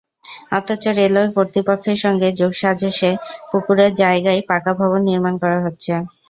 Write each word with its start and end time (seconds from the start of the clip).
অথচ 0.51 0.83
রেলওয়ে 0.99 1.33
কর্তৃপক্ষের 1.35 1.97
সঙ্গে 2.03 2.27
যোগসাজশে 2.39 3.11
পুকুরের 3.51 3.91
জায়গায় 4.01 4.41
পাকা 4.49 4.71
ভবন 4.79 5.01
নির্মাণ 5.09 5.33
করা 5.41 5.57
হচ্ছে। 5.65 5.93